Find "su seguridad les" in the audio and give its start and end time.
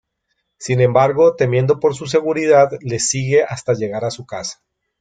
1.93-3.07